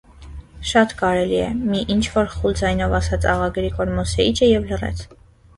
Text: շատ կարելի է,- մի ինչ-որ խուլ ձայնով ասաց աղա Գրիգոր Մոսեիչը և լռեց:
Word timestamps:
շատ 0.69 0.95
կարելի 1.01 1.37
է,- 1.41 1.51
մի 1.73 1.83
ինչ-որ 1.97 2.31
խուլ 2.37 2.57
ձայնով 2.63 2.97
ասաց 3.01 3.29
աղա 3.35 3.53
Գրիգոր 3.59 3.95
Մոսեիչը 4.01 4.49
և 4.53 4.67
լռեց: 4.73 5.07